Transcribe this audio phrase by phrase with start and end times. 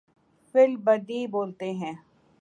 [0.55, 1.93] فی البدیہہ بولتے ہیں۔